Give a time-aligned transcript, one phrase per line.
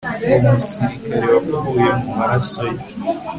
[0.27, 2.81] Uwo musirikare wapfuye mumaraso ye